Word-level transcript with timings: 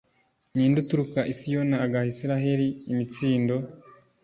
ni 0.53 0.65
nde 0.69 0.79
uturuka 0.83 1.19
i 1.31 1.33
siyoni 1.39 1.75
agaha 1.85 2.07
israheli 2.13 2.67
imitsindo 2.91 3.55